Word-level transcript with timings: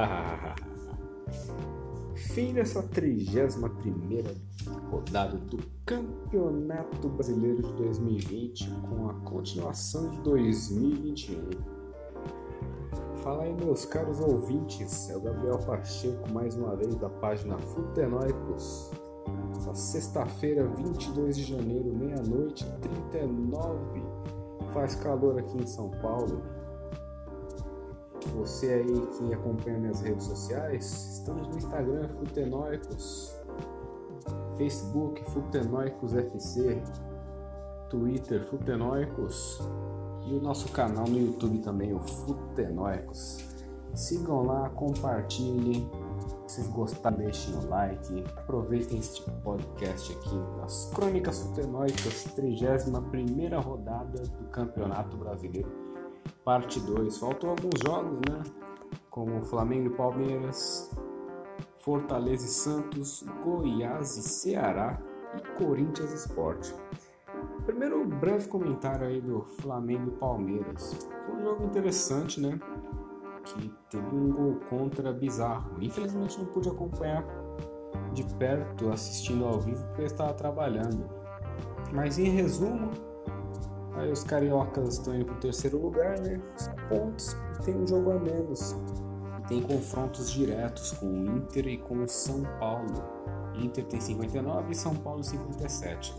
Fim 2.14 2.54
dessa 2.54 2.82
31 2.82 4.34
rodada 4.90 5.36
do 5.36 5.58
Campeonato 5.84 7.08
Brasileiro 7.08 7.62
de 7.62 7.72
2020 7.74 8.70
com 8.88 9.08
a 9.08 9.14
continuação 9.28 10.10
de 10.10 10.20
2021. 10.20 11.50
Fala 13.22 13.42
aí, 13.42 13.52
meus 13.52 13.84
caros 13.84 14.20
ouvintes, 14.20 15.10
é 15.10 15.16
o 15.16 15.20
Gabriel 15.20 15.58
Pacheco 15.58 16.32
mais 16.32 16.56
uma 16.56 16.74
vez 16.74 16.94
da 16.96 17.08
página 17.08 17.58
Futenóicos. 17.58 18.90
Essa 19.56 19.74
sexta-feira, 19.74 20.66
22 20.66 21.36
de 21.36 21.44
janeiro, 21.44 21.94
meia-noite, 21.94 22.64
39. 22.80 24.02
Faz 24.72 24.94
calor 24.94 25.38
aqui 25.38 25.58
em 25.58 25.66
São 25.66 25.90
Paulo 26.02 26.59
você 28.28 28.72
aí 28.74 29.06
que 29.06 29.34
acompanha 29.34 29.78
minhas 29.78 30.00
redes 30.00 30.24
sociais, 30.24 31.18
estamos 31.18 31.48
no 31.48 31.56
Instagram 31.56 32.08
Futenoicos, 32.08 33.34
Facebook 34.56 35.24
Futenoicos 35.30 36.14
FC, 36.14 36.82
Twitter 37.88 38.44
Futenoicos 38.46 39.60
e 40.26 40.34
o 40.34 40.40
nosso 40.40 40.70
canal 40.72 41.06
no 41.08 41.18
YouTube 41.18 41.58
também, 41.58 41.94
o 41.94 42.00
Futenoicos. 42.00 43.38
Sigam 43.94 44.44
lá, 44.44 44.68
compartilhem. 44.70 45.90
Se 46.46 46.62
vocês 46.62 46.68
gostaram, 46.68 47.16
deixem 47.16 47.54
o 47.54 47.68
like. 47.68 48.24
Aproveitem 48.36 48.98
este 48.98 49.28
podcast 49.42 50.12
aqui 50.12 50.36
das 50.60 50.90
Crônicas 50.94 51.40
Futenoicas, 51.40 52.24
31 52.36 53.60
rodada 53.60 54.22
do 54.22 54.44
Campeonato 54.50 55.16
Brasileiro 55.16 55.89
parte 56.44 56.80
2. 56.80 57.18
Faltou 57.18 57.50
alguns 57.50 57.80
jogos, 57.84 58.18
né? 58.28 58.42
Como 59.10 59.44
Flamengo 59.44 59.88
e 59.88 59.96
Palmeiras, 59.96 60.90
Fortaleza 61.80 62.46
e 62.46 62.48
Santos, 62.48 63.24
Goiás 63.44 64.16
e 64.16 64.22
Ceará 64.22 65.00
e 65.36 65.58
Corinthians 65.58 66.12
Esporte. 66.12 66.74
Primeiro, 67.64 68.04
breve 68.04 68.48
comentário 68.48 69.06
aí 69.06 69.20
do 69.20 69.42
Flamengo 69.42 70.10
e 70.10 70.18
Palmeiras. 70.18 71.08
Foi 71.24 71.34
um 71.34 71.42
jogo 71.42 71.64
interessante, 71.64 72.40
né? 72.40 72.58
Que 73.44 73.72
teve 73.90 74.14
um 74.14 74.30
gol 74.30 74.60
contra 74.68 75.12
bizarro. 75.12 75.76
Infelizmente 75.80 76.38
não 76.38 76.46
pude 76.46 76.68
acompanhar 76.68 77.24
de 78.12 78.24
perto, 78.34 78.90
assistindo 78.90 79.44
ao 79.44 79.60
vivo, 79.60 79.82
porque 79.86 80.02
eu 80.02 80.06
estava 80.06 80.34
trabalhando. 80.34 81.08
Mas 81.92 82.18
em 82.18 82.28
resumo, 82.28 82.90
Aí 84.00 84.10
os 84.10 84.24
cariocas 84.24 84.94
estão 84.94 85.14
indo 85.14 85.26
para 85.26 85.34
o 85.34 85.40
terceiro 85.40 85.78
lugar, 85.78 86.18
né? 86.20 86.40
Pontos 86.88 87.36
e 87.58 87.62
tem 87.62 87.76
um 87.76 87.86
jogo 87.86 88.12
a 88.12 88.18
menos. 88.18 88.74
Tem 89.46 89.62
confrontos 89.62 90.30
diretos 90.30 90.92
com 90.92 91.06
o 91.06 91.36
Inter 91.36 91.68
e 91.68 91.76
com 91.76 92.02
o 92.02 92.08
São 92.08 92.42
Paulo. 92.58 93.04
Inter 93.54 93.84
tem 93.84 94.00
59 94.00 94.72
e 94.72 94.74
São 94.74 94.96
Paulo 94.96 95.22
57. 95.22 96.14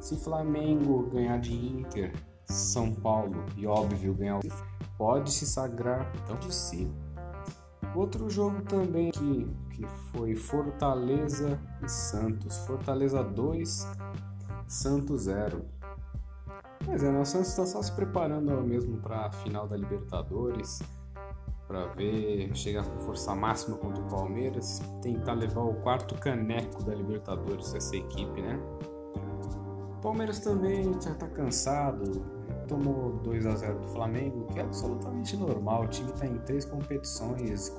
Se 0.00 0.16
Flamengo 0.16 1.08
ganhar 1.12 1.38
de 1.38 1.54
Inter, 1.54 2.12
São 2.44 2.92
Paulo 2.92 3.44
e 3.56 3.68
óbvio 3.68 4.14
ganhar 4.14 4.40
pode 4.98 5.30
se 5.30 5.46
sagrar 5.46 6.10
tão 6.26 6.36
de 6.40 6.52
si. 6.52 6.90
Outro 7.94 8.28
jogo 8.28 8.62
também 8.62 9.12
que, 9.12 9.46
que 9.70 9.86
foi 10.10 10.34
Fortaleza 10.34 11.56
e 11.84 11.88
Santos. 11.88 12.56
Fortaleza 12.66 13.22
2, 13.22 13.86
Santos 14.66 15.22
0. 15.22 15.81
Mas 16.86 17.02
é, 17.02 17.10
o 17.10 17.24
Santos 17.24 17.48
está 17.48 17.64
só 17.64 17.82
se 17.82 17.92
preparando 17.92 18.50
mesmo 18.62 18.98
para 18.98 19.26
a 19.26 19.32
final 19.32 19.68
da 19.68 19.76
Libertadores, 19.76 20.82
para 21.66 21.86
ver 21.86 22.54
chegar 22.54 22.84
com 22.84 22.98
força 23.00 23.34
máxima 23.34 23.76
contra 23.76 24.02
o 24.02 24.08
Palmeiras, 24.08 24.82
tentar 25.00 25.34
levar 25.34 25.62
o 25.62 25.74
quarto 25.76 26.14
caneco 26.16 26.82
da 26.84 26.94
Libertadores 26.94 27.74
essa 27.74 27.96
equipe, 27.96 28.42
né? 28.42 28.58
O 29.96 30.00
Palmeiras 30.02 30.40
também 30.40 30.92
já 31.00 31.12
está 31.12 31.28
cansado, 31.28 32.24
tomou 32.66 33.12
2 33.18 33.46
a 33.46 33.54
0 33.54 33.78
do 33.78 33.88
Flamengo, 33.88 34.46
que 34.48 34.58
é 34.58 34.62
absolutamente 34.62 35.36
normal. 35.36 35.84
O 35.84 35.88
time 35.88 36.10
está 36.10 36.26
em 36.26 36.38
três 36.38 36.64
competições, 36.64 37.72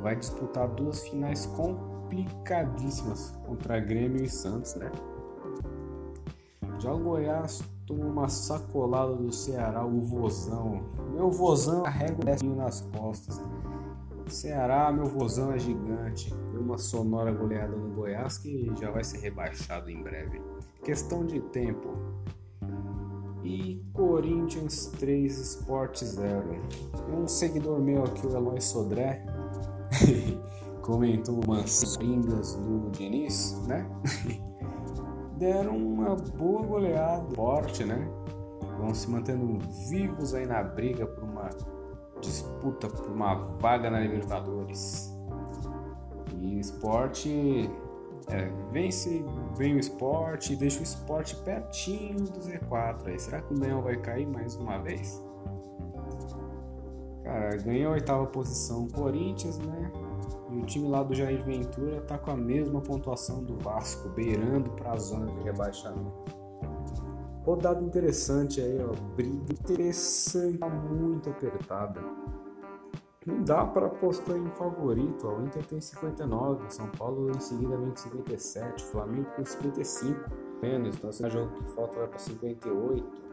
vai 0.00 0.14
disputar 0.14 0.68
duas 0.68 1.02
finais 1.08 1.46
complicadíssimas 1.46 3.30
contra 3.46 3.80
Grêmio 3.80 4.22
e 4.22 4.28
Santos, 4.28 4.74
né? 4.74 4.92
Já 6.78 6.92
o 6.92 6.98
Goiás 6.98 7.62
tomou 7.88 8.06
uma 8.06 8.28
sacolada 8.28 9.14
do 9.14 9.32
Ceará, 9.32 9.84
o 9.84 10.02
vozão. 10.02 10.84
Meu 11.10 11.30
vozão 11.30 11.82
carrega 11.82 12.20
o 12.20 12.24
décimo 12.24 12.54
nas 12.54 12.82
costas. 12.82 13.40
Ceará, 14.26 14.92
meu 14.92 15.06
vozão 15.06 15.52
é 15.52 15.58
gigante. 15.58 16.32
Deu 16.52 16.60
uma 16.60 16.76
sonora 16.76 17.32
goleada 17.32 17.74
no 17.74 17.94
Goiás 17.94 18.36
que 18.36 18.70
já 18.78 18.90
vai 18.90 19.02
ser 19.02 19.20
rebaixado 19.20 19.88
em 19.90 20.02
breve. 20.02 20.38
Questão 20.84 21.24
de 21.24 21.40
tempo. 21.40 21.88
E 23.42 23.82
Corinthians 23.94 24.88
3, 24.98 25.38
Sport 25.38 26.04
0. 26.04 26.44
Um 27.16 27.26
seguidor 27.26 27.80
meu 27.80 28.04
aqui, 28.04 28.26
o 28.26 28.36
Eloy 28.36 28.60
Sodré, 28.60 29.24
comentou 30.82 31.40
umas 31.42 31.96
pingas 31.96 32.54
do 32.56 32.90
Diniz, 32.90 33.58
né? 33.66 33.88
deram 35.38 35.76
uma 35.76 36.16
boa 36.16 36.62
goleada, 36.62 37.24
forte, 37.34 37.84
né? 37.84 38.08
Vão 38.78 38.94
se 38.94 39.08
mantendo 39.10 39.58
vivos 39.88 40.34
aí 40.34 40.46
na 40.46 40.62
briga 40.62 41.06
por 41.06 41.24
uma 41.24 41.50
disputa 42.20 42.88
por 42.88 43.06
uma 43.06 43.34
vaga 43.60 43.90
na 43.90 44.00
Libertadores. 44.00 45.12
E 46.40 46.58
esporte 46.58 47.70
é, 48.28 48.50
vence, 48.70 49.24
vem 49.56 49.74
o 49.74 49.78
esporte 49.78 50.52
e 50.52 50.56
deixa 50.56 50.80
o 50.80 50.82
esporte 50.82 51.34
pertinho 51.36 52.24
do 52.24 52.40
Z4. 52.40 53.06
Aí, 53.06 53.18
será 53.18 53.40
que 53.40 53.54
o 53.54 53.58
Leão 53.58 53.82
vai 53.82 53.96
cair 53.96 54.26
mais 54.26 54.54
uma 54.56 54.78
vez? 54.78 55.22
Cara, 57.28 57.54
ganhou 57.58 57.90
a 57.90 57.94
oitava 57.96 58.24
posição 58.24 58.88
Corinthians, 58.88 59.58
né? 59.58 59.92
E 60.50 60.56
o 60.56 60.64
time 60.64 60.88
lá 60.88 61.02
do 61.02 61.14
Jair 61.14 61.44
Ventura 61.44 62.00
tá 62.00 62.16
com 62.16 62.30
a 62.30 62.36
mesma 62.36 62.80
pontuação 62.80 63.44
do 63.44 63.54
Vasco, 63.58 64.08
beirando 64.08 64.70
para 64.70 64.96
zona 64.96 65.26
de 65.26 65.42
rebaixamento. 65.42 66.10
Rodada 67.44 67.84
interessante 67.84 68.62
aí, 68.62 68.78
ó. 68.82 68.94
Briga 69.14 69.52
interessante, 69.52 70.58
muito 70.90 71.28
apertada. 71.28 72.00
Não 73.26 73.42
dá 73.44 73.62
para 73.62 73.88
apostar 73.88 74.34
em 74.34 74.48
favorito. 74.52 75.28
Ó. 75.28 75.36
O 75.36 75.44
Inter 75.44 75.66
tem 75.66 75.82
59, 75.82 76.64
São 76.70 76.88
Paulo 76.92 77.30
em 77.30 77.40
seguida 77.40 77.76
vem 77.76 77.90
com 77.90 77.96
57, 77.96 78.84
Flamengo 78.84 79.28
com 79.36 79.44
55 79.44 80.18
menos. 80.62 80.96
Então, 80.96 81.10
esse 81.10 81.28
jogo 81.28 81.52
que 81.52 81.64
falta 81.74 81.98
vai 81.98 82.08
para 82.08 82.18
58. 82.18 83.27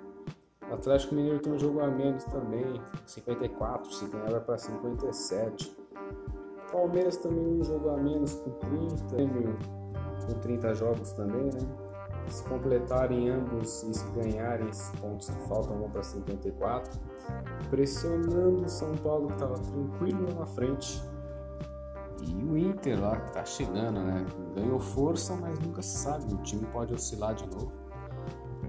O 0.69 0.73
Atlético 0.73 1.13
Mineiro 1.13 1.39
tem 1.39 1.53
um 1.53 1.59
jogo 1.59 1.79
a 1.79 1.87
menos 1.87 2.23
também, 2.25 2.81
54. 3.05 3.93
Se 3.93 4.07
ganhar, 4.07 4.31
vai 4.31 4.41
para 4.41 4.57
57. 4.57 5.77
Palmeiras 6.71 7.17
também 7.17 7.45
um 7.45 7.63
jogo 7.63 7.89
a 7.89 7.97
menos 7.97 8.33
com 8.33 8.49
30, 8.51 9.15
com 10.25 10.39
30 10.39 10.73
jogos 10.73 11.11
também, 11.13 11.45
né? 11.45 11.59
Se 12.27 12.43
completarem 12.45 13.29
ambos 13.29 13.83
e 13.83 13.93
se 13.93 14.05
ganharem 14.11 14.67
esses 14.67 14.89
pontos 14.99 15.29
que 15.29 15.47
faltam, 15.47 15.77
vão 15.77 15.89
para 15.89 16.01
54. 16.01 16.99
Pressionando 17.69 18.65
o 18.65 18.69
São 18.69 18.93
Paulo 18.95 19.27
que 19.27 19.33
estava 19.33 19.53
tranquilo 19.53 20.33
na 20.33 20.45
frente. 20.47 21.03
E 22.23 22.43
o 22.43 22.57
Inter 22.57 22.99
lá 22.99 23.17
que 23.17 23.27
está 23.27 23.45
chegando, 23.45 23.99
né? 23.99 24.25
Ganhou 24.55 24.79
força, 24.79 25.35
mas 25.35 25.59
nunca 25.59 25.83
se 25.83 25.97
sabe. 25.99 26.33
O 26.33 26.37
time 26.37 26.65
pode 26.73 26.93
oscilar 26.93 27.35
de 27.35 27.47
novo. 27.47 27.71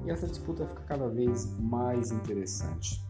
E 0.06 0.10
essa 0.10 0.26
disputa 0.26 0.66
fica 0.66 0.82
cada 0.82 1.08
vez 1.08 1.46
mais 1.58 2.12
interessante. 2.12 3.04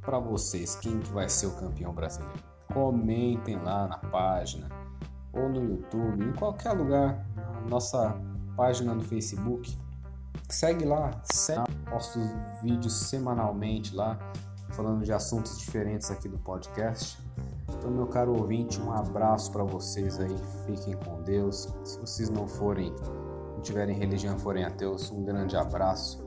Para 0.00 0.18
vocês, 0.18 0.76
quem 0.76 0.98
que 0.98 1.12
vai 1.12 1.28
ser 1.28 1.46
o 1.46 1.56
campeão 1.56 1.92
brasileiro? 1.92 2.56
comentem 2.72 3.56
lá 3.56 3.86
na 3.88 3.98
página 3.98 4.68
ou 5.32 5.48
no 5.48 5.62
YouTube, 5.64 6.24
em 6.24 6.32
qualquer 6.32 6.72
lugar, 6.72 7.26
nossa 7.68 8.14
página 8.56 8.94
do 8.94 9.02
Facebook. 9.04 9.78
Segue 10.48 10.84
lá, 10.84 11.10
segue, 11.24 11.72
posto 11.90 12.18
vídeos 12.62 12.92
semanalmente 12.92 13.94
lá, 13.94 14.18
falando 14.70 15.04
de 15.04 15.12
assuntos 15.12 15.58
diferentes 15.58 16.10
aqui 16.10 16.28
do 16.28 16.38
podcast. 16.38 17.18
Então, 17.68 17.90
meu 17.90 18.06
caro 18.06 18.38
ouvinte, 18.38 18.80
um 18.80 18.92
abraço 18.92 19.50
para 19.50 19.64
vocês 19.64 20.18
aí, 20.20 20.36
fiquem 20.66 20.94
com 20.94 21.22
Deus. 21.22 21.68
Se 21.84 21.98
vocês 21.98 22.30
não 22.30 22.46
forem, 22.46 22.94
tiverem 23.66 23.96
religião, 23.96 24.38
forem 24.38 24.64
ateus, 24.64 25.10
um 25.10 25.24
grande 25.24 25.56
abraço. 25.56 26.24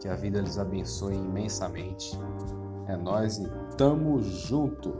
Que 0.00 0.08
a 0.08 0.16
vida 0.16 0.40
lhes 0.40 0.58
abençoe 0.58 1.14
imensamente. 1.14 2.18
É 2.88 2.96
nós 2.96 3.38
e 3.38 3.48
tamo 3.76 4.20
junto. 4.20 4.98